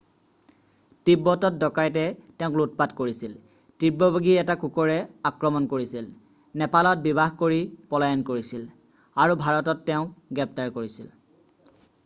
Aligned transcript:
তীব্বতত 1.07 1.53
ডকাইতে 1.63 2.05
তেওঁক 2.37 2.55
লুটপাট 2.59 2.93
কৰিছিল 3.01 3.35
তীব্ৰবেগী 3.83 4.31
এটা 4.43 4.55
কুকৰে 4.63 4.95
আক্ৰমণ 5.29 5.67
কৰিছিল 5.73 6.07
নেপালত 6.61 7.03
বিবাহ 7.05 7.37
কৰি 7.43 7.59
পলায়ন 7.93 8.23
কৰিছিল 8.31 8.63
আৰু 9.27 9.37
ভাৰতত 9.43 9.87
তেওঁক 9.91 10.17
গ্ৰেপ্তাৰ 10.41 10.73
কৰিছিল 10.79 11.13